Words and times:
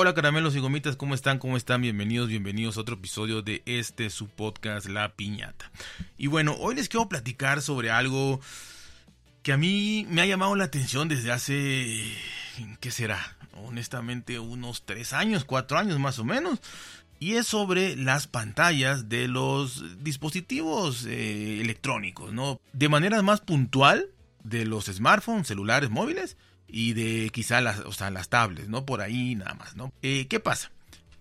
Hola 0.00 0.14
caramelos 0.14 0.54
y 0.54 0.60
gomitas, 0.60 0.94
¿cómo 0.94 1.12
están? 1.16 1.40
¿Cómo 1.40 1.56
están? 1.56 1.82
Bienvenidos, 1.82 2.28
bienvenidos 2.28 2.76
a 2.76 2.82
otro 2.82 2.94
episodio 2.94 3.42
de 3.42 3.64
este 3.66 4.10
su 4.10 4.28
podcast 4.28 4.86
La 4.86 5.08
Piñata. 5.16 5.72
Y 6.16 6.28
bueno, 6.28 6.54
hoy 6.60 6.76
les 6.76 6.88
quiero 6.88 7.08
platicar 7.08 7.62
sobre 7.62 7.90
algo 7.90 8.40
que 9.42 9.52
a 9.52 9.56
mí 9.56 10.06
me 10.08 10.22
ha 10.22 10.26
llamado 10.26 10.54
la 10.54 10.62
atención 10.62 11.08
desde 11.08 11.32
hace, 11.32 12.14
¿qué 12.78 12.92
será? 12.92 13.36
Honestamente 13.54 14.38
unos 14.38 14.84
3 14.86 15.14
años, 15.14 15.44
4 15.44 15.76
años 15.76 15.98
más 15.98 16.20
o 16.20 16.24
menos. 16.24 16.60
Y 17.18 17.32
es 17.32 17.48
sobre 17.48 17.96
las 17.96 18.28
pantallas 18.28 19.08
de 19.08 19.26
los 19.26 20.04
dispositivos 20.04 21.06
eh, 21.06 21.60
electrónicos, 21.60 22.32
¿no? 22.32 22.60
De 22.72 22.88
manera 22.88 23.20
más 23.22 23.40
puntual 23.40 24.06
de 24.44 24.64
los 24.64 24.84
smartphones, 24.84 25.48
celulares, 25.48 25.90
móviles 25.90 26.36
y 26.68 26.92
de 26.92 27.30
quizá 27.30 27.60
las, 27.60 27.80
o 27.80 27.92
sea, 27.92 28.10
las 28.10 28.28
tablets, 28.28 28.68
¿no? 28.68 28.84
Por 28.84 29.00
ahí 29.00 29.34
nada 29.34 29.54
más, 29.54 29.74
¿no? 29.76 29.92
Eh, 30.02 30.26
¿Qué 30.28 30.38
pasa? 30.38 30.70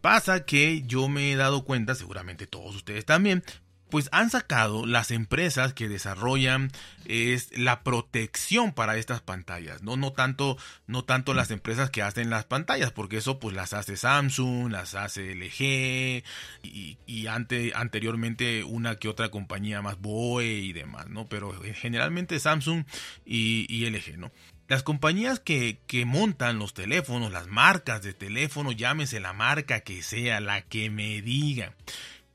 Pasa 0.02 0.46
que 0.46 0.84
yo 0.84 1.08
me 1.08 1.32
he 1.32 1.36
dado 1.36 1.64
cuenta, 1.64 1.96
seguramente 1.96 2.46
todos 2.46 2.76
ustedes 2.76 3.06
también, 3.06 3.44
pues 3.90 4.10
han 4.12 4.30
sacado 4.30 4.86
las 4.86 5.12
empresas 5.12 5.74
que 5.74 5.88
desarrollan 5.88 6.72
es 7.06 7.58
la 7.58 7.84
protección 7.84 8.74
para 8.74 8.98
estas 8.98 9.22
pantallas, 9.22 9.82
no 9.82 9.98
no 9.98 10.12
tanto 10.12 10.58
no 10.88 11.04
tanto 11.04 11.34
las 11.34 11.52
empresas 11.52 11.90
que 11.90 12.02
hacen 12.02 12.30
las 12.30 12.46
pantallas, 12.46 12.92
porque 12.92 13.18
eso 13.18 13.40
pues 13.40 13.56
las 13.56 13.74
hace 13.74 13.98
Samsung, 13.98 14.72
las 14.72 14.96
hace 14.96 15.36
LG 15.36 16.24
y, 16.64 16.98
y 17.06 17.28
ante, 17.28 17.72
anteriormente 17.76 18.64
una 18.64 18.98
que 18.98 19.08
otra 19.08 19.30
compañía 19.30 19.82
más 19.82 20.00
BOE 20.00 20.46
y 20.46 20.74
demás, 20.74 21.08
¿no? 21.10 21.28
Pero 21.28 21.54
generalmente 21.76 22.40
Samsung 22.40 22.86
y, 23.26 23.86
LG, 23.90 24.18
¿no? 24.18 24.32
Las 24.68 24.84
compañías 24.84 25.40
que, 25.40 25.80
que, 25.88 26.06
montan 26.06 26.60
los 26.60 26.74
teléfonos, 26.74 27.32
las 27.32 27.48
marcas 27.48 28.02
de 28.02 28.14
teléfono, 28.14 28.74
llámese 28.74 29.22
la 29.22 29.32
marca 29.32 29.80
que 29.80 30.04
sea, 30.04 30.42
la 30.42 30.62
que 30.62 30.90
me 30.90 31.22
digan, 31.22 31.74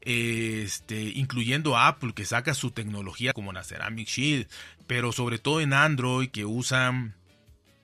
este, 0.02 1.00
incluyendo 1.14 1.78
Apple 1.78 2.12
que 2.14 2.24
saca 2.24 2.54
su 2.54 2.70
tecnología 2.70 3.32
como 3.32 3.52
la 3.52 3.64
Ceramic 3.64 4.08
Shield, 4.08 4.48
pero 4.86 5.12
sobre 5.12 5.38
todo 5.38 5.60
en 5.60 5.72
Android 5.72 6.28
que 6.28 6.44
usan 6.44 7.14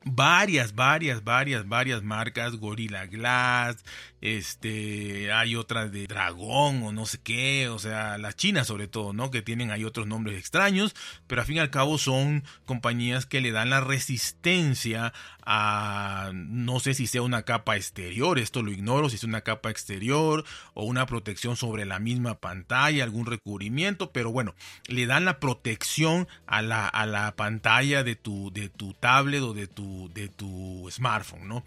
varias, 0.05 0.75
varias, 0.75 1.25
varias, 1.25 1.69
varias 1.69 2.03
marcas, 2.03 2.57
Gorilla 2.57 3.07
Glass, 3.07 3.85
este, 4.21 5.33
hay 5.33 5.57
otras 5.57 5.93
de 5.93 6.07
Dragón 6.07 6.83
o 6.83 6.93
no 6.93 7.07
sé 7.07 7.19
qué, 7.23 7.69
o 7.69 7.79
sea, 7.79 8.19
las 8.19 8.37
chinas 8.37 8.67
sobre 8.67 8.89
todo, 8.89 9.13
¿no? 9.13 9.31
Que 9.31 9.43
tienen 9.43 9.71
ahí 9.71 9.85
otros 9.85 10.07
nombres 10.07 10.39
extraños, 10.39 10.95
pero 11.27 11.43
al 11.43 11.47
fin 11.47 11.57
y 11.57 11.61
al 11.61 11.71
cabo 11.71 11.99
son 11.99 12.45
compañías 12.65 13.27
que 13.27 13.41
le 13.41 13.53
dan 13.53 13.71
la 13.71 13.81
resistencia 13.81 15.13
a, 15.51 16.31
no 16.35 16.79
sé 16.79 16.93
si 16.93 17.07
sea 17.07 17.23
una 17.23 17.43
capa 17.45 17.75
exterior, 17.77 18.39
esto 18.39 18.63
lo 18.63 18.71
ignoro, 18.71 19.09
si 19.09 19.17
es 19.17 19.25
una 19.25 19.41
capa 19.41 19.71
exterior 19.71 20.45
o 20.75 20.85
una 20.85 21.07
protección 21.07 21.57
sobre 21.57 21.87
la 21.87 21.99
misma 21.99 22.35
pantalla, 22.35 23.03
algún 23.03 23.25
recubrimiento, 23.25 24.13
pero 24.13 24.31
bueno, 24.31 24.55
le 24.89 25.07
dan 25.07 25.25
la 25.25 25.41
protección 25.41 26.29
a 26.47 26.61
la, 26.61 26.87
a 26.87 27.07
la 27.07 27.35
pantalla 27.35 28.05
de 28.05 28.15
tu, 28.15 28.53
de 28.53 28.69
tu 28.69 28.93
tablet 28.93 29.41
o 29.41 29.55
de 29.55 29.69
tu, 29.69 30.11
de 30.13 30.29
tu 30.29 30.87
smartphone, 30.91 31.49
¿no? 31.49 31.65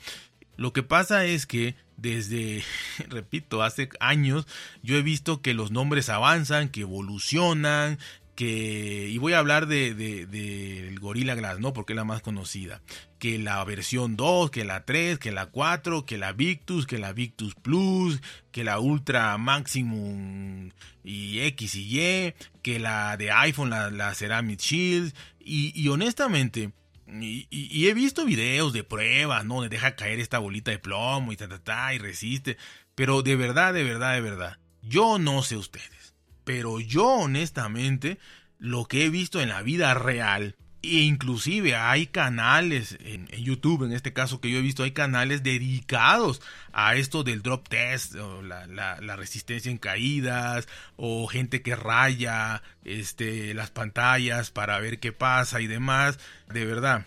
Lo 0.58 0.74
que 0.74 0.84
pasa 0.84 1.26
es 1.26 1.48
que 1.48 1.76
desde, 1.98 2.64
repito, 3.09 3.64
hace 3.64 3.90
años 4.00 4.46
yo 4.84 4.96
he 4.96 5.02
visto 5.02 5.42
que 5.42 5.56
los 5.56 5.72
nombres 5.72 6.08
avanzan, 6.09 6.70
que 6.70 6.82
evolucionan, 6.82 7.98
y 8.45 9.17
voy 9.17 9.34
a 9.34 9.39
hablar 9.39 9.67
de, 9.67 10.95
Gorilla 11.00 11.36
Glass, 11.36 11.59
¿no? 11.59 11.73
Porque 11.73 11.94
es 11.94 11.97
la 11.97 12.03
más 12.03 12.22
conocida. 12.22 12.81
Que 13.20 13.38
la 13.38 13.64
versión 13.64 14.16
2, 14.16 14.52
que 14.52 14.66
la 14.66 14.86
3, 14.86 15.20
que 15.20 15.31
la 15.31 15.47
4, 15.47 16.06
que 16.06 16.17
la 16.17 16.31
Victus, 16.31 16.88
que 16.88 16.97
la 16.97 17.14
Victus 17.14 17.56
Plus, 17.56 18.22
que 18.52 18.64
la 18.64 18.80
Ultra 18.80 19.38
Maximum 19.38 20.72
y 21.03 21.42
X 21.42 21.75
y 21.75 22.00
Y, 22.00 22.34
que 22.62 22.80
la 22.80 23.17
de 23.17 23.31
iPhone, 23.31 23.69
la, 23.69 23.91
la 23.91 24.13
Ceramic 24.16 24.59
Shield. 24.59 25.13
Y, 25.40 25.88
honestamente, 25.88 26.72
y, 27.08 27.88
he 27.88 27.94
visto 27.94 28.25
videos 28.25 28.73
de 28.73 28.84
pruebas, 28.84 29.46
¿no? 29.46 29.62
De 29.62 29.69
deja 29.69 29.96
caer 29.96 30.19
esta 30.19 30.40
bolita 30.40 30.72
de 30.72 30.79
plomo 30.79 31.31
y 31.31 31.38
ta, 31.38 31.47
ta, 31.47 31.59
ta, 31.59 31.94
y 31.94 31.97
resiste. 31.97 32.58
Pero 32.96 33.22
de 33.22 33.35
verdad, 33.35 33.73
de 33.73 33.84
verdad, 33.84 34.13
de 34.13 34.22
verdad. 34.22 34.58
Yo 34.81 35.19
no 35.19 35.44
sé 35.44 35.58
ustedes. 35.58 36.10
Pero 36.44 36.79
yo 36.79 37.06
honestamente, 37.06 38.19
lo 38.59 38.85
que 38.85 39.06
he 39.06 39.09
visto 39.09 39.41
en 39.41 39.50
la 39.50 39.62
vida 39.62 39.94
real, 39.94 40.56
e 40.84 41.02
inclusive 41.02 41.75
hay 41.75 42.07
canales 42.07 42.97
en, 43.02 43.28
YouTube, 43.28 43.84
en 43.84 43.91
este 43.91 44.13
caso 44.13 44.41
que 44.41 44.50
yo 44.50 44.57
he 44.57 44.63
visto, 44.63 44.81
hay 44.81 44.91
canales 44.91 45.44
dedicados 45.44 46.41
a 46.74 46.96
esto 46.96 47.24
del 47.24 47.44
drop 47.44 47.69
test, 47.69 48.16
la, 48.16 48.66
la, 48.66 49.16
resistencia 49.16 49.69
en 49.69 49.78
caídas, 49.78 50.68
o 50.96 51.28
gente 51.28 51.62
que 51.62 51.75
raya 51.75 52.63
este, 52.84 53.53
las 53.53 53.69
pantallas 53.69 54.50
para 54.50 54.79
ver 54.79 55.00
qué 55.00 55.12
pasa 55.12 55.62
y 55.62 55.68
demás. 55.68 56.18
De 56.52 56.66
verdad, 56.66 57.06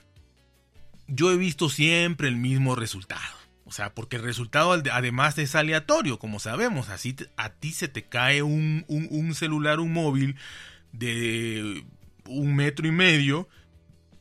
yo 1.09 1.33
he 1.33 1.37
visto 1.37 1.69
siempre 1.69 2.29
el 2.29 2.37
mismo 2.37 2.77
resultado. 2.77 3.44
O 3.67 3.73
sea, 3.73 3.95
porque 3.95 4.17
el 4.17 4.23
resultado 4.23 4.73
además 4.93 5.39
es 5.39 5.55
aleatorio, 5.55 6.19
como 6.19 6.39
sabemos. 6.39 6.91
Así 6.91 7.17
a 7.37 7.51
ti 7.51 7.73
se 7.73 7.89
te 7.89 8.05
cae 8.05 8.43
un, 8.43 8.85
un, 8.89 9.09
un 9.11 9.35
celular, 9.35 9.81
un 9.81 9.93
móvil 9.93 10.37
de 10.93 11.85
un 12.27 12.55
metro 12.55 12.87
y 12.87 12.93
medio 12.93 13.49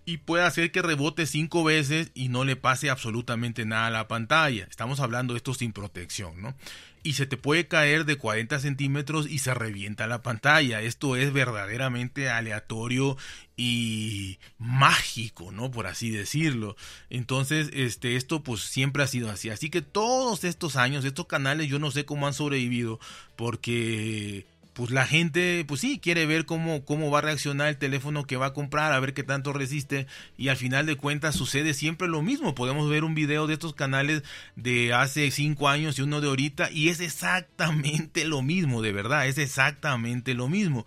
y 0.06 0.18
puede 0.18 0.44
hacer 0.44 0.72
que 0.72 0.81
rebote 0.81 1.26
cinco 1.26 1.64
veces 1.64 2.12
y 2.14 2.30
no 2.30 2.44
le 2.44 2.56
pase 2.56 2.90
absolutamente 2.90 3.66
nada 3.66 3.88
a 3.88 3.92
la 3.92 4.08
pantalla. 4.08 4.68
Estamos 4.70 5.00
hablando 5.00 5.34
de 5.34 5.38
esto 5.38 5.54
sin 5.54 5.72
protección, 5.72 6.42
¿no? 6.42 6.56
Y 7.03 7.14
se 7.14 7.25
te 7.25 7.36
puede 7.36 7.68
caer 7.68 8.06
de 8.06 8.18
40 8.18 8.59
centímetros 8.59 9.30
y 9.30 9.40
se 9.40 9.53
revienta 9.53 10.08
la 10.08 10.24
pantalla. 10.24 10.81
Esto 10.81 11.18
es 11.18 11.34
verdaderamente 11.34 12.30
aleatorio 12.30 13.18
y 13.58 14.40
mágico, 14.58 15.52
¿no? 15.52 15.69
Por 15.69 15.86
así 15.86 16.09
decirlo. 16.09 16.75
Entonces, 17.09 17.69
este, 17.74 18.16
esto 18.16 18.42
pues 18.42 18.62
siempre 18.62 19.03
ha 19.03 19.08
sido 19.08 19.30
así. 19.30 19.50
Así 19.50 19.69
que 19.69 19.81
todos 19.81 20.44
estos 20.46 20.78
años, 20.78 21.06
estos 21.06 21.28
canales, 21.28 21.68
yo 21.68 21.78
no 21.78 21.92
sé 21.92 22.06
cómo 22.06 22.25
han 22.25 22.34
sobrevivido 22.34 23.00
porque 23.36 24.46
pues 24.73 24.89
la 24.89 25.06
gente, 25.06 25.63
pues 25.67 25.81
sí, 25.81 26.00
quiere 26.00 26.25
ver 26.25 26.45
cómo, 26.45 26.84
cómo 26.84 27.11
va 27.11 27.19
a 27.19 27.22
reaccionar 27.22 27.67
el 27.67 27.78
teléfono 27.78 28.25
que 28.25 28.38
va 28.38 28.47
a 28.47 28.53
comprar, 28.53 28.91
a 28.91 29.00
ver 29.00 29.13
qué 29.13 29.23
tanto 29.23 29.53
resiste. 29.53 30.07
Y 30.35 30.50
al 30.50 30.57
final 30.57 30.85
de 30.88 30.95
cuentas 30.95 31.35
sucede 31.35 31.73
siempre 31.73 32.07
lo 32.07 32.22
mismo. 32.23 32.56
Podemos 32.56 32.89
ver 32.89 33.03
un 33.03 33.13
video 33.13 33.45
de 33.45 33.53
estos 33.53 33.73
canales 33.73 34.23
de 34.56 34.94
hace 34.94 35.29
cinco 35.31 35.69
años 35.69 35.97
y 35.97 36.01
uno 36.01 36.22
de 36.22 36.28
ahorita 36.28 36.72
y 36.72 36.89
es 36.89 37.00
exactamente 37.00 38.25
lo 38.25 38.41
mismo, 38.41 38.81
de 38.81 38.91
verdad, 38.91 39.28
es 39.28 39.38
exactamente 39.38 40.33
lo 40.33 40.50
mismo. 40.50 40.85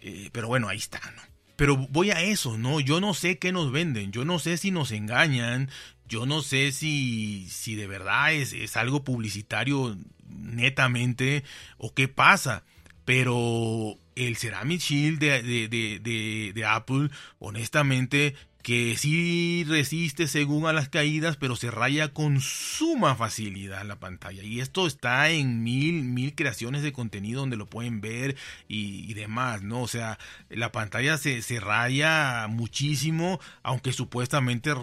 Eh, 0.00 0.30
pero 0.32 0.48
bueno, 0.48 0.68
ahí 0.68 0.78
está, 0.78 1.00
¿no? 1.16 1.22
Pero 1.56 1.76
voy 1.76 2.10
a 2.10 2.22
eso, 2.22 2.56
¿no? 2.58 2.80
Yo 2.80 3.00
no 3.00 3.14
sé 3.14 3.38
qué 3.38 3.52
nos 3.52 3.72
venden, 3.72 4.12
yo 4.12 4.24
no 4.24 4.38
sé 4.38 4.56
si 4.56 4.70
nos 4.70 4.92
engañan, 4.92 5.70
yo 6.08 6.24
no 6.24 6.42
sé 6.42 6.72
si, 6.72 7.48
si 7.50 7.74
de 7.74 7.86
verdad 7.86 8.32
es, 8.32 8.52
es 8.52 8.76
algo 8.76 9.04
publicitario 9.04 9.96
netamente 10.28 11.44
o 11.76 11.94
qué 11.94 12.08
pasa 12.08 12.64
pero 13.08 13.96
el 14.16 14.36
Ceramic 14.36 14.82
Shield 14.82 15.18
de, 15.18 15.42
de, 15.42 15.66
de, 15.66 16.52
de, 16.54 16.64
Apple, 16.66 17.08
honestamente, 17.38 18.34
que 18.68 18.98
sí 18.98 19.64
resiste 19.66 20.28
según 20.28 20.66
a 20.66 20.74
las 20.74 20.90
caídas, 20.90 21.38
pero 21.38 21.56
se 21.56 21.70
raya 21.70 22.12
con 22.12 22.42
suma 22.42 23.14
facilidad 23.14 23.82
la 23.86 23.98
pantalla. 23.98 24.42
Y 24.42 24.60
esto 24.60 24.86
está 24.86 25.30
en 25.30 25.62
mil, 25.62 26.04
mil 26.04 26.34
creaciones 26.34 26.82
de 26.82 26.92
contenido 26.92 27.40
donde 27.40 27.56
lo 27.56 27.64
pueden 27.64 28.02
ver 28.02 28.36
y, 28.68 29.14
demás, 29.14 29.62
¿no? 29.62 29.80
O 29.80 29.88
sea, 29.88 30.18
la 30.50 30.70
pantalla 30.70 31.16
se, 31.16 31.40
se 31.40 31.60
raya 31.60 32.46
muchísimo, 32.46 33.40
aunque 33.62 33.94
supuestamente 33.94 34.74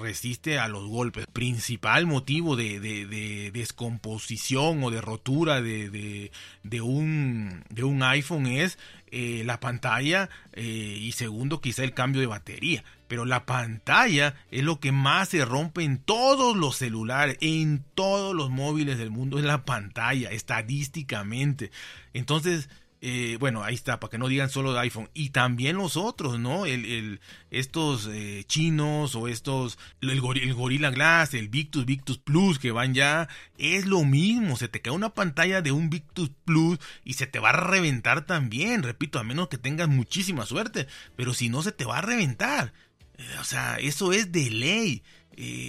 resiste 0.00 0.60
a 0.60 0.68
los 0.68 0.86
golpes. 0.86 1.26
Principal 1.26 2.06
motivo 2.06 2.54
de, 2.54 2.78
de, 2.78 3.50
descomposición 3.50 4.84
o 4.84 4.92
de 4.92 5.00
rotura 5.00 5.60
de, 5.60 6.30
de, 6.62 6.80
un, 6.80 7.64
de 7.70 7.82
un 7.82 8.04
iPhone 8.04 8.46
es 8.46 8.78
eh, 9.14 9.42
la 9.44 9.60
pantalla 9.60 10.30
eh, 10.54 10.62
y 10.98 11.12
segundo 11.12 11.60
quizá 11.60 11.84
el 11.84 11.92
cambio 11.92 12.22
de 12.22 12.26
batería. 12.26 12.82
Pero 13.08 13.26
la 13.26 13.44
pantalla 13.44 14.34
es 14.50 14.64
lo 14.64 14.80
que 14.80 14.90
más 14.90 15.28
se 15.28 15.44
rompe 15.44 15.82
en 15.82 15.98
todos 15.98 16.56
los 16.56 16.76
celulares, 16.76 17.36
en 17.42 17.84
todos 17.94 18.34
los 18.34 18.48
móviles 18.48 18.96
del 18.96 19.10
mundo, 19.10 19.38
es 19.38 19.44
la 19.44 19.66
pantalla, 19.66 20.30
estadísticamente. 20.30 21.70
Entonces, 22.14 22.70
eh, 23.04 23.36
bueno, 23.40 23.64
ahí 23.64 23.74
está, 23.74 23.98
para 23.98 24.12
que 24.12 24.18
no 24.18 24.28
digan 24.28 24.48
solo 24.48 24.72
de 24.72 24.78
iPhone. 24.78 25.10
Y 25.12 25.30
también 25.30 25.76
los 25.76 25.96
otros, 25.96 26.38
¿no? 26.38 26.66
El, 26.66 27.20
estos 27.50 28.08
eh, 28.08 28.44
chinos 28.46 29.16
o 29.16 29.26
estos, 29.26 29.76
el, 30.00 30.20
Gorilla 30.20 30.90
Glass, 30.90 31.34
el 31.34 31.48
Victus, 31.48 31.84
Victus 31.84 32.18
Plus 32.18 32.60
que 32.60 32.70
van 32.70 32.94
ya, 32.94 33.28
es 33.58 33.86
lo 33.86 34.04
mismo. 34.04 34.56
Se 34.56 34.68
te 34.68 34.80
cae 34.80 34.92
una 34.92 35.14
pantalla 35.14 35.62
de 35.62 35.72
un 35.72 35.90
Victus 35.90 36.30
Plus 36.44 36.78
y 37.04 37.14
se 37.14 37.26
te 37.26 37.40
va 37.40 37.50
a 37.50 37.54
reventar 37.54 38.24
también. 38.24 38.84
Repito, 38.84 39.18
a 39.18 39.24
menos 39.24 39.48
que 39.48 39.58
tengas 39.58 39.88
muchísima 39.88 40.46
suerte. 40.46 40.86
Pero 41.16 41.34
si 41.34 41.48
no, 41.48 41.64
se 41.64 41.72
te 41.72 41.84
va 41.84 41.98
a 41.98 42.02
reventar. 42.02 42.72
Eh, 43.18 43.24
o 43.40 43.44
sea, 43.44 43.78
eso 43.80 44.12
es 44.12 44.30
de 44.30 44.48
ley. 44.48 45.02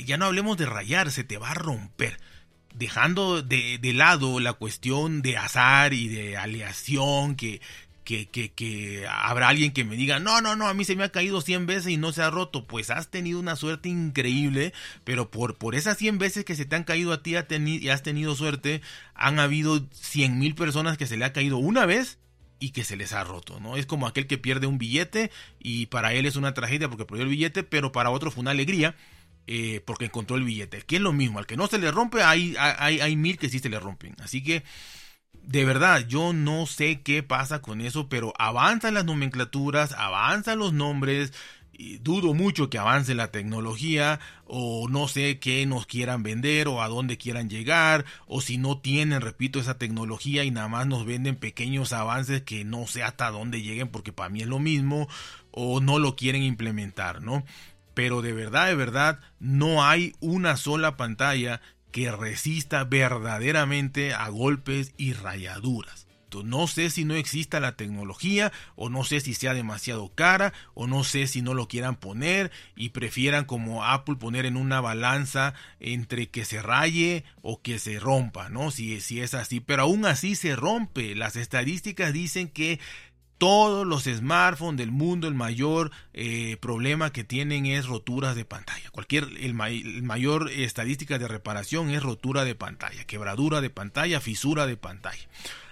ya 0.06 0.18
no 0.18 0.26
hablemos 0.26 0.56
de 0.58 0.68
rayar, 0.68 1.10
se 1.10 1.24
te 1.24 1.40
va 1.40 1.50
a 1.50 1.56
romper. 1.56 2.20
Dejando 2.74 3.42
de, 3.42 3.78
de, 3.78 3.94
lado 3.94 4.40
la 4.40 4.54
cuestión 4.54 5.22
de 5.22 5.38
azar 5.38 5.94
y 5.94 6.08
de 6.08 6.38
aleación 6.38 7.36
que, 7.36 7.62
que, 8.04 8.28
que, 8.28 9.06
habrá 9.08 9.48
alguien 9.48 9.72
que 9.72 9.84
me 9.84 9.96
diga, 9.96 10.20
no, 10.20 10.42
no, 10.42 10.56
no, 10.56 10.68
a 10.68 10.74
mí 10.74 10.84
se 10.84 10.96
me 10.96 11.04
ha 11.04 11.10
caído 11.10 11.42
100 11.42 11.66
veces 11.66 11.88
y 11.92 11.98
no 11.98 12.12
se 12.12 12.22
ha 12.22 12.30
roto. 12.30 12.66
Pues 12.66 12.90
has 12.90 13.10
tenido 13.10 13.40
una 13.40 13.56
suerte 13.56 13.90
increíble, 13.90 14.74
pero 15.04 15.32
por, 15.32 15.56
por 15.56 15.76
esas 15.76 15.98
100 15.98 16.18
veces 16.18 16.46
que 16.46 16.56
se 16.56 16.66
te 16.66 16.76
han 16.76 16.84
caído 16.84 17.14
a 17.14 17.24
ti 17.24 17.36
y 17.36 17.90
has 17.90 18.04
tenido 18.04 18.36
suerte, 18.36 18.82
han 19.16 19.40
habido 19.40 19.86
100 19.94 20.38
mil 20.38 20.56
personas 20.56 20.98
que 20.98 21.08
se 21.08 21.18
le 21.18 21.26
ha 21.26 21.34
caído 21.34 21.58
una 21.58 21.86
vez 21.86 22.18
y 22.60 22.70
que 22.70 22.84
se 22.84 22.96
les 22.96 23.12
ha 23.14 23.24
roto, 23.24 23.60
¿no? 23.60 23.76
Es 23.76 23.86
como 23.86 24.08
aquel 24.08 24.26
que 24.26 24.38
pierde 24.38 24.68
un 24.68 24.78
billete 24.78 25.32
y 25.60 25.88
para 25.88 26.14
él 26.14 26.26
es 26.26 26.38
una 26.38 26.54
tragedia 26.54 26.88
porque 26.88 27.06
perdió 27.06 27.24
el 27.24 27.30
billete, 27.30 27.64
pero 27.64 27.92
para 27.92 28.10
otro 28.10 28.32
fue 28.32 28.42
una 28.42 28.52
alegría. 28.52 28.96
Eh, 29.46 29.82
porque 29.86 30.06
encontró 30.06 30.38
el 30.38 30.44
billete, 30.46 30.84
que 30.84 30.96
es 30.96 31.02
lo 31.02 31.12
mismo, 31.12 31.38
al 31.38 31.46
que 31.46 31.58
no 31.58 31.68
se 31.68 31.78
le 31.78 31.92
rompe, 31.92 32.24
hay, 32.24 32.56
hay, 32.58 33.02
hay 33.02 33.16
mil 33.18 33.38
que 33.38 33.50
sí 33.50 33.60
se 33.60 33.68
le 33.70 33.80
rompen. 33.80 34.16
Así 34.22 34.42
que 34.42 34.64
de 35.44 35.66
verdad, 35.66 36.08
yo 36.08 36.32
no 36.32 36.66
sé 36.66 37.02
qué 37.02 37.24
pasa 37.24 37.62
con 37.62 37.82
eso, 37.82 38.08
pero 38.08 38.34
avanzan 38.38 38.94
las 38.94 39.06
nomenclaturas, 39.06 39.92
avanzan 39.92 40.60
los 40.60 40.72
nombres, 40.72 41.34
dudo 42.02 42.34
mucho 42.34 42.70
que 42.70 42.78
avance 42.78 43.16
la 43.16 43.32
tecnología 43.32 44.20
o 44.46 44.88
no 44.90 45.08
sé 45.08 45.40
qué 45.40 45.66
nos 45.66 45.86
quieran 45.86 46.24
vender 46.24 46.68
o 46.68 46.82
a 46.82 46.88
dónde 46.88 47.18
quieran 47.18 47.50
llegar 47.50 48.06
o 48.28 48.42
si 48.42 48.58
no 48.58 48.80
tienen, 48.80 49.22
repito, 49.22 49.60
esa 49.60 49.78
tecnología 49.78 50.44
y 50.44 50.52
nada 50.52 50.68
más 50.68 50.88
nos 50.88 51.06
venden 51.06 51.36
pequeños 51.36 51.92
avances 51.92 52.44
que 52.44 52.64
no 52.64 52.88
sé 52.88 53.04
hasta 53.04 53.32
dónde 53.32 53.62
lleguen 53.62 53.90
porque 53.90 54.14
para 54.14 54.30
mí 54.30 54.42
es 54.42 54.48
lo 54.48 54.60
mismo 54.60 55.08
o 55.52 55.82
no 55.82 56.00
lo 56.00 56.16
quieren 56.16 56.44
implementar, 56.44 57.22
¿no? 57.22 57.44
Pero 57.94 58.22
de 58.22 58.34
verdad, 58.34 58.68
de 58.68 58.76
verdad, 58.76 59.20
no 59.40 59.84
hay 59.84 60.14
una 60.20 60.58
sola 60.58 60.98
pantalla 60.98 61.62
que 61.92 62.12
resista 62.12 62.84
verdaderamente 62.86 64.14
a 64.14 64.28
golpes 64.30 64.94
y 64.98 65.14
rayaduras. 65.14 66.08
No 66.42 66.66
sé 66.66 66.90
si 66.90 67.06
no 67.06 67.14
exista 67.14 67.60
la 67.60 67.76
tecnología 67.76 68.52
o 68.76 68.90
no 68.90 69.04
sé 69.04 69.20
si 69.20 69.36
sea 69.36 69.54
demasiado 69.54 70.10
cara 70.16 70.54
o 70.74 70.88
no 70.88 71.04
sé 71.04 71.28
si 71.28 71.44
no 71.44 71.54
lo 71.54 71.68
quieran 71.68 71.98
poner 71.98 72.52
y 72.76 72.90
prefieran 72.90 73.46
como 73.46 73.86
Apple 73.86 74.16
poner 74.16 74.48
en 74.48 74.58
una 74.58 74.82
balanza 74.82 75.54
entre 75.80 76.30
que 76.30 76.46
se 76.46 76.62
raye 76.64 77.24
o 77.44 77.62
que 77.62 77.78
se 77.78 78.00
rompa, 78.00 78.50
¿no? 78.50 78.72
Si, 78.72 79.00
si 79.02 79.22
es 79.22 79.36
así, 79.36 79.60
pero 79.60 79.84
aún 79.84 80.06
así 80.06 80.34
se 80.36 80.56
rompe. 80.56 81.14
Las 81.14 81.36
estadísticas 81.36 82.14
dicen 82.14 82.48
que 82.48 82.80
todos 83.44 83.86
los 83.86 84.06
smartphones 84.06 84.78
del 84.78 84.94
mundo 84.94 85.28
el 85.28 85.34
mayor 85.34 85.92
eh, 86.14 86.56
problema 86.62 87.12
que 87.12 87.26
tienen 87.26 87.66
es 87.66 87.88
roturas 87.88 88.38
de 88.38 88.46
pantalla. 88.46 88.90
Cualquier 88.92 89.26
el, 89.38 89.54
mayor 89.54 90.50
estadística 90.50 91.20
de 91.20 91.28
reparación 91.28 91.90
es 91.90 92.02
rotura 92.02 92.46
de 92.46 92.56
pantalla, 92.56 93.04
quebradura 93.04 93.60
de 93.60 93.70
pantalla, 93.70 94.22
fisura 94.22 94.66
de 94.66 94.78
pantalla. 94.78 95.28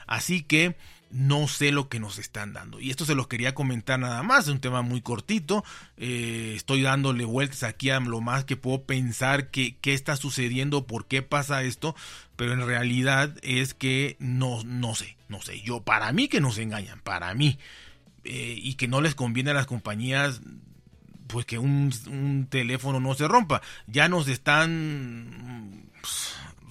Así 0.06 0.44
que 0.44 0.76
no 1.12 1.48
sé 1.48 1.72
lo 1.72 1.90
que 1.90 2.00
nos 2.00 2.18
están 2.18 2.54
dando. 2.54 2.80
Y 2.80 2.90
esto 2.90 3.06
se 3.06 3.16
los 3.16 3.28
quería 3.28 3.54
comentar 3.54 4.00
nada 4.00 4.24
más, 4.24 4.46
es 4.46 4.52
un 4.52 4.60
tema 4.60 4.82
muy 4.82 5.02
cortito. 5.02 5.64
Eh, 5.98 6.54
estoy 6.56 6.82
dándole 6.82 7.26
vueltas 7.26 7.64
aquí 7.64 7.90
a 7.90 8.00
lo 8.00 8.22
más 8.22 8.46
que 8.46 8.58
puedo 8.58 8.84
pensar 8.84 9.50
que, 9.50 9.78
qué 9.78 9.94
está 9.94 10.16
sucediendo, 10.16 10.88
por 10.88 11.06
qué 11.06 11.22
pasa 11.22 11.64
esto, 11.64 11.96
pero 12.36 12.54
en 12.54 12.66
realidad 12.66 13.36
es 13.42 13.74
que 13.74 14.16
no, 14.20 14.64
no 14.64 14.96
sé, 14.96 15.18
no 15.28 15.42
sé. 15.42 15.62
Yo, 15.62 15.82
para 15.82 16.12
mí 16.12 16.28
que 16.28 16.42
nos 16.42 16.58
engañan, 16.58 17.00
para 17.02 17.34
mí. 17.34 17.60
Eh, 18.24 18.56
y 18.62 18.76
que 18.76 18.88
no 18.88 19.02
les 19.02 19.16
conviene 19.16 19.50
a 19.50 19.56
las 19.56 19.66
compañías 19.66 20.42
pues 21.32 21.46
que 21.46 21.58
un, 21.58 22.48
teléfono 22.50 23.00
no 23.00 23.14
se 23.14 23.28
rompa. 23.28 23.62
Ya 23.88 24.10
nos 24.10 24.28
están 24.28 25.90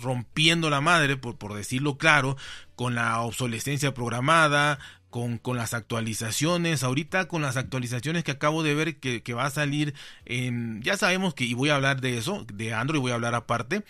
rompiendo 0.01 0.71
la 0.71 0.81
madre, 0.81 1.17
por, 1.17 1.37
por 1.37 1.55
decirlo 1.55 1.99
claro, 1.99 2.37
con 2.75 2.95
la 2.95 3.21
obsolescencia 3.21 3.95
programada, 3.95 4.79
con, 5.11 5.39
con, 5.39 5.57
las 5.57 5.75
actualizaciones. 5.75 6.83
Ahorita 6.83 7.29
con 7.29 7.43
las 7.43 7.57
actualizaciones 7.57 8.25
que 8.25 8.33
acabo 8.33 8.63
de 8.63 8.75
ver 8.75 8.97
que, 8.99 9.23
que, 9.23 9.35
va 9.35 9.47
a 9.47 9.51
salir, 9.51 9.95
en, 10.25 10.83
ya 10.83 10.97
sabemos 10.97 11.35
que, 11.35 11.45
y 11.45 11.55
voy 11.55 11.71
a 11.71 11.77
hablar 11.77 12.01
de 12.01 12.19
eso, 12.19 12.47
de 12.53 12.75
Android 12.75 13.01
voy 13.01 13.13
a 13.13 13.17
hablar 13.17 13.35
aparte, 13.35 13.85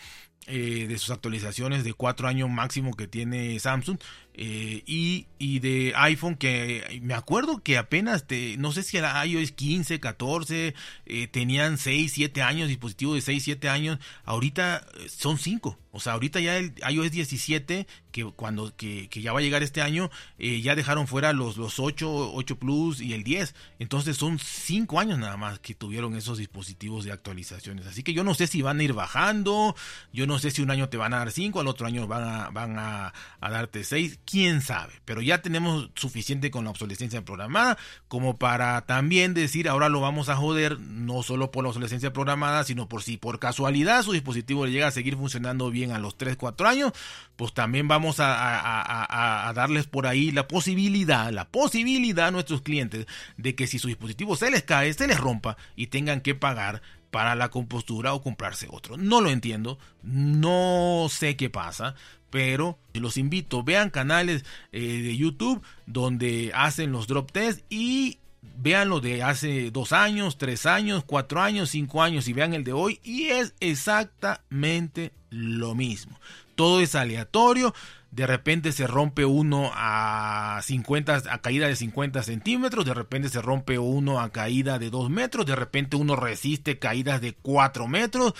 eh, 0.47 0.87
de 0.89 0.99
sus 0.99 1.11
actualizaciones 1.11 1.85
de 1.85 1.93
cuatro 1.93 2.27
años 2.27 2.49
máximo 2.49 2.95
que 2.95 3.07
tiene 3.07 3.57
Samsung 3.61 3.99
eh, 4.35 4.83
y, 4.87 5.27
y, 5.39 5.59
de 5.59 5.93
iPhone 5.97 6.37
que 6.37 7.01
me 7.03 7.15
acuerdo 7.15 7.63
que 7.63 7.77
apenas 7.77 8.27
te, 8.27 8.57
no 8.57 8.73
sé 8.73 8.83
si 8.83 8.97
era 8.97 9.25
iOS 9.27 9.53
15 9.53 10.01
14 10.01 10.75
eh, 11.07 11.27
tenían 11.29 11.79
6 11.79 12.13
7 12.13 12.43
años 12.43 12.69
dispositivos 12.69 13.17
de 13.17 13.21
6 13.23 13.43
7 13.43 13.69
años 13.69 13.99
ahorita 14.25 14.87
son 15.09 15.37
5 15.37 15.79
o 15.93 15.99
sea, 15.99 16.13
ahorita 16.13 16.39
ya 16.39 16.57
el 16.57 16.73
iOS 16.89 17.11
17, 17.11 17.87
que 18.13 18.25
cuando 18.25 18.75
que, 18.77 19.09
que 19.09 19.23
ya 19.23 19.33
va 19.33 19.41
a 19.41 19.43
llegar 19.43 19.65
este 19.65 19.83
año, 19.83 20.09
eh, 20.39 20.61
ya 20.61 20.77
dejaron 20.77 21.09
fuera 21.09 21.33
los, 21.33 21.57
los 21.57 21.81
8, 21.81 22.33
8 22.33 22.59
Plus 22.59 23.01
y 23.01 23.13
el 23.13 23.25
10. 23.25 23.55
Entonces 23.81 24.17
son 24.17 24.39
5 24.39 25.01
años 25.01 25.19
nada 25.19 25.37
más 25.37 25.59
que 25.59 25.75
tuvieron 25.75 26.15
esos 26.15 26.39
dispositivos 26.39 27.05
de 27.05 27.11
actualizaciones. 27.11 27.87
Así 27.87 28.05
que 28.05 28.13
yo 28.13 28.23
no 28.23 28.35
sé 28.35 28.47
si 28.47 28.63
van 28.63 28.79
a 28.79 28.85
ir 28.85 28.93
bajando, 28.93 29.75
yo 30.13 30.29
no 30.29 30.39
sé 30.39 30.53
si 30.53 30.63
un 30.63 30.71
año 30.71 30.89
te 30.89 30.97
van 30.97 31.13
a 31.13 31.19
dar 31.19 31.33
5, 31.33 31.59
al 31.59 31.67
otro 31.67 31.89
año 31.89 32.07
van 32.07 32.23
a, 32.23 32.51
van 32.51 32.79
a, 32.79 33.13
a 33.41 33.51
darte 33.51 33.83
6, 33.83 34.21
quién 34.31 34.63
sabe. 34.63 34.93
Pero 35.05 35.23
ya 35.23 35.43
tenemos 35.43 35.91
suficiente 35.95 36.51
con 36.51 36.65
la 36.65 36.71
obsolescencia 36.71 37.25
programada 37.25 37.79
como 38.09 38.37
para 38.37 38.83
también 38.83 39.35
decir 39.35 39.69
ahora 39.69 39.89
lo 39.89 40.01
vamos 40.01 40.29
a 40.29 40.37
joder, 40.37 40.79
no 40.79 41.23
solo 41.23 41.51
por 41.51 41.65
la 41.65 41.71
obsolescencia 41.71 42.13
programada, 42.13 42.65
sino 42.65 42.89
por 42.89 43.03
si 43.03 43.17
por 43.17 43.39
casualidad 43.39 44.03
su 44.03 44.13
dispositivo 44.13 44.67
le 44.67 44.73
llega 44.73 44.87
a 44.87 44.93
seguir 44.93 45.17
funcionando 45.17 45.71
bien 45.71 45.93
a 45.93 45.99
los 45.99 46.17
3, 46.17 46.37
4 46.37 46.69
años, 46.69 46.93
pues 47.37 47.53
también 47.53 47.89
vamos 47.89 48.17
a, 48.21 49.53
darles 49.55 49.87
por 49.87 50.07
ahí 50.07 50.31
la 50.31 50.47
posibilidad, 50.47 51.31
la 51.31 51.49
posibilidad 51.49 52.29
a 52.29 52.31
nuestros 52.31 52.63
clientes 52.63 53.07
de 53.37 53.55
que 53.55 53.67
si 53.67 53.79
su 53.79 53.89
dispositivo 53.89 54.37
se 54.37 54.51
les 54.51 54.63
cae, 54.63 54.93
se 54.93 55.07
les 55.07 55.19
rompa 55.19 55.57
y 55.77 55.89
tengan 55.89 56.21
que 56.21 56.35
pagar 56.35 56.83
para 57.11 57.35
la 57.35 57.51
compostura 57.51 58.15
o 58.15 58.23
comprarse 58.23 58.67
otro. 58.71 58.97
No 58.97 59.21
lo 59.21 59.31
entiendo, 59.31 59.79
no 60.03 61.09
sé 61.11 61.37
qué 61.37 61.51
pasa, 61.51 61.95
pero 62.31 62.79
los 62.95 63.17
invito, 63.17 63.63
vean 63.63 63.91
canales 63.91 64.45
eh, 64.73 65.03
de 65.03 65.17
YouTube 65.17 65.63
donde 65.87 66.53
hacen 66.55 66.93
los 66.93 67.09
drop 67.09 67.33
tests 67.33 67.65
y 67.69 68.20
vean 68.43 68.89
lo 68.89 69.01
de 69.01 69.23
hace 69.23 69.71
dos 69.71 69.93
años, 69.93 70.39
tres 70.39 70.67
años, 70.67 71.05
cuatro 71.05 71.41
años, 71.41 71.71
cinco 71.71 72.03
años 72.03 72.29
y 72.29 72.33
vean 72.33 72.55
el 72.55 72.65
de 72.65 72.73
hoy 72.73 73.01
y 73.03 73.29
es 73.29 73.55
exactamente 73.61 75.13
lo 75.31 75.75
mismo. 75.75 76.19
Todo 76.55 76.81
es 76.81 76.95
aleatorio. 76.95 77.75
De 78.11 78.27
repente 78.27 78.73
se 78.73 78.89
rompe 78.89 79.25
uno 79.25 79.71
a 79.73 80.61
50, 80.65 81.23
a 81.31 81.39
caída 81.41 81.69
de 81.69 81.77
50 81.77 82.25
centímetros, 82.25 82.85
de 82.85 82.93
repente 82.93 83.29
se 83.29 83.41
rompe 83.41 83.79
uno 83.79 84.19
a 84.19 84.31
caída 84.31 84.81
de 84.81 84.91
2 84.91 85.11
metros, 85.11 85.47
de 85.47 85.55
repente 85.55 85.97
uno 85.97 86.17
resiste 86.17 86.81
caídas 86.81 87.21
de 87.21 87.35
4 87.35 87.87
metros. 87.87 88.35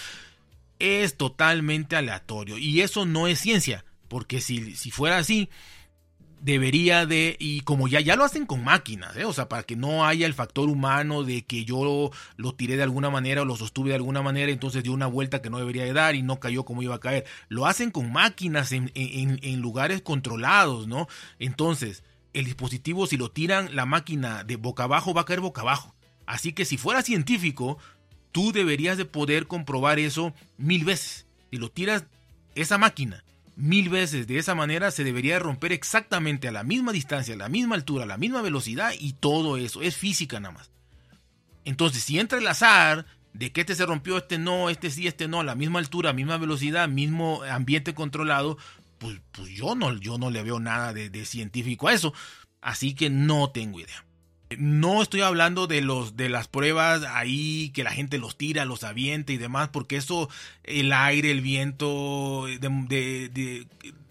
Es 0.81 1.17
totalmente 1.17 1.95
aleatorio. 1.95 2.59
Y 2.59 2.81
eso 2.81 3.07
no 3.07 3.29
es 3.29 3.39
ciencia, 3.39 3.85
porque 4.09 4.41
si, 4.41 4.75
si 4.75 4.91
fuera 4.91 5.19
así, 5.19 5.49
debería 6.41 7.07
de, 7.07 7.37
y 7.39 7.61
como 7.61 7.87
ya, 7.87 8.01
ya 8.01 8.17
lo 8.17 8.25
hacen 8.25 8.47
con 8.47 8.65
máquinas, 8.65 9.17
¿eh? 9.17 9.25
o 9.25 9.33
sea, 9.33 9.49
para 9.49 9.63
que 9.63 9.77
no 9.77 10.07
haya 10.07 10.27
el 10.27 10.35
factor 10.35 10.69
humano 10.69 11.23
de 11.23 11.43
que 11.43 11.65
yo 11.65 12.11
lo 12.37 12.55
tiré 12.55 12.77
de 12.77 12.83
alguna 12.83 13.11
manera 13.11 13.43
o 13.43 13.45
lo 13.45 13.57
sostuve 13.57 13.91
de 13.91 13.97
alguna 13.97 14.23
manera, 14.23 14.51
entonces 14.51 14.83
dio 14.83 14.93
una 14.93 15.07
vuelta 15.07 15.43
que 15.43 15.51
no 15.51 15.59
debería 15.59 15.85
de 15.85 15.93
dar 15.93 16.15
y 16.15 16.23
no 16.23 16.41
cayó 16.41 16.65
como 16.65 16.83
iba 16.83 16.95
a 16.95 17.01
caer. 17.01 17.27
Lo 17.49 17.67
hacen 17.67 17.91
con 17.91 18.11
máquinas 18.11 18.73
en, 18.73 18.91
en, 18.95 19.39
en 19.43 19.61
lugares 19.61 20.01
controlados, 20.03 20.87
¿no? 20.87 21.09
Entonces, 21.39 22.03
el 22.33 22.47
dispositivo, 22.47 23.07
si 23.07 23.17
lo 23.17 23.31
tiran 23.31 23.75
la 23.77 23.87
máquina 23.87 24.45
de 24.45 24.57
boca 24.57 24.85
abajo, 24.85 25.13
va 25.13 25.23
a 25.23 25.27
caer 25.27 25.41
boca 25.41 25.61
abajo. 25.61 25.95
Así 26.27 26.53
que 26.53 26.65
si 26.65 26.79
fuera 26.79 27.03
científico, 27.03 27.79
tú 28.33 28.53
deberías 28.53 28.97
de 28.97 29.05
poder 29.05 29.47
comprobar 29.47 29.99
eso 29.99 30.33
mil 30.57 30.85
veces. 30.85 31.27
Si 31.51 31.59
lo 31.59 31.71
tiras 31.71 32.05
esa 32.55 32.79
máquina 32.79 33.25
mil 33.61 33.89
veces. 33.89 34.27
De 34.27 34.39
esa 34.39 34.55
manera 34.55 34.91
se 34.91 35.05
debería 35.05 35.39
romper 35.39 35.73
exactamente 35.73 36.49
a 36.49 36.53
la 36.53 36.65
misma 36.65 36.93
distancia, 36.93 37.35
a 37.35 37.39
la 37.39 37.49
misma 37.49 37.75
altura, 37.75 38.05
a 38.05 38.07
la 38.07 38.17
misma 38.17 38.43
velocidad 38.43 38.93
y 38.99 39.13
todo 39.15 39.57
eso. 39.57 39.83
Es 39.83 39.97
física 39.97 40.41
nada 40.41 40.55
más. 40.55 40.71
Entonces, 41.65 42.03
si 42.03 42.19
entra 42.19 42.39
el 42.39 42.47
azar 42.47 43.07
de 43.33 43.53
que 43.53 43.61
este 43.61 43.75
se 43.75 43.87
rompió, 43.87 44.19
este 44.19 44.39
no, 44.39 44.71
este 44.71 44.91
sí, 44.91 45.07
este 45.07 45.29
no, 45.29 45.41
a 45.41 45.45
la 45.45 45.55
misma 45.55 45.79
altura, 45.79 46.13
misma 46.13 46.39
velocidad, 46.39 46.89
mismo 46.89 47.43
ambiente 47.45 47.95
controlado, 47.95 48.59
pues, 48.99 49.21
pues 49.33 49.51
yo, 49.51 49.75
no, 49.75 49.97
yo 49.97 50.19
no 50.19 50.31
le 50.31 50.43
veo 50.43 50.59
nada 50.59 50.93
de 50.93 51.25
científico 51.25 51.89
a 51.89 51.93
eso. 51.93 52.13
Así 52.61 52.95
que 52.95 53.09
no 53.11 53.51
tengo 53.51 53.81
idea. 53.81 54.05
No 54.59 55.01
estoy 55.01 55.21
hablando 55.21 55.69
de 55.69 55.81
los 55.81 56.17
de 56.17 56.29
las 56.29 56.49
pruebas 56.49 57.05
ahí 57.05 57.71
que 57.71 57.85
la 57.85 57.93
gente 57.93 58.19
los 58.19 58.37
tira, 58.37 58.65
los 58.65 58.83
avienta 58.83 59.33
y 59.33 59.37
demás, 59.37 59.69
porque 59.69 59.97
eso, 59.97 60.29
el 60.65 60.93
aire, 60.93 61.31
el 61.31 61.41
viento, 61.41 62.47
de, 62.47 63.67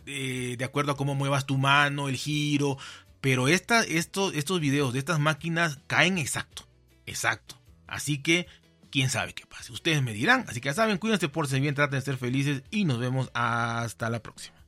de, 0.06 0.66
acuerdo 0.66 0.94
a 0.94 0.98
cómo 0.98 1.14
muevas 1.14 1.46
tu 1.46 1.58
mano, 1.58 2.08
el 2.08 2.16
giro, 2.16 2.78
pero 3.20 3.50
estos, 3.50 3.86
estos 3.88 4.60
videos 4.62 4.94
de 4.94 5.00
estas 5.00 5.20
máquinas 5.20 5.80
caen 5.88 6.18
exacto, 6.18 6.66
exacto. 7.06 7.60
Así 7.86 8.20
que 8.20 8.48
quién 8.92 9.10
sabe 9.10 9.34
qué 9.34 9.46
pase. 9.46 9.74
Ustedes 9.74 10.02
me 10.02 10.14
dirán, 10.14 10.46
así 10.48 10.62
que 10.62 10.70
ya 10.70 10.74
saben, 10.74 10.98
cuídense, 11.00 11.28
por 11.28 11.48
ser 11.48 11.60
bien, 11.62 11.76
traten 11.76 12.00
de 12.00 12.06
ser 12.06 12.18
felices 12.18 12.64
y 12.72 12.86
nos 12.86 13.00
vemos 13.00 13.30
hasta 13.34 14.10
la 14.10 14.22
próxima. 14.22 14.59